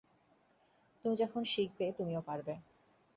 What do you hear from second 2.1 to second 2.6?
পারবে।